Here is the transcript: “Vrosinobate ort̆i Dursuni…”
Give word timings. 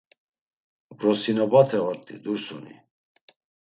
“Vrosinobate 0.99 1.77
ort̆i 1.89 2.15
Dursuni…” 2.23 2.75